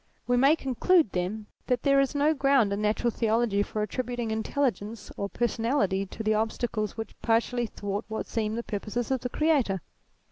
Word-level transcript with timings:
We 0.25 0.35
may 0.35 0.55
conclude, 0.55 1.11
then, 1.11 1.45
that 1.67 1.83
there 1.83 1.99
is 1.99 2.15
no 2.15 2.33
ground 2.33 2.73
in 2.73 2.81
Natural 2.81 3.11
Theology 3.11 3.61
for 3.61 3.83
attributing 3.83 4.31
intelligence 4.31 5.11
or 5.15 5.29
per 5.29 5.45
sonality 5.45 6.09
to 6.09 6.23
the 6.23 6.33
obstacles 6.33 6.97
which 6.97 7.13
partially 7.21 7.67
thwart 7.67 8.05
what 8.07 8.25
seem 8.25 8.55
the 8.55 8.63
purposes 8.63 9.11
of 9.11 9.21
the 9.21 9.29
Creator. 9.29 9.79